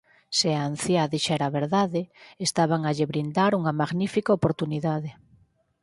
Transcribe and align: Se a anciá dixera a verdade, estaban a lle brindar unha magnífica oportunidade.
Se 0.37 0.49
a 0.55 0.61
anciá 0.69 1.03
dixera 1.13 1.45
a 1.47 1.55
verdade, 1.59 2.01
estaban 2.47 2.81
a 2.85 2.91
lle 2.95 3.09
brindar 3.11 3.51
unha 3.59 3.73
magnífica 3.81 4.35
oportunidade. 4.39 5.11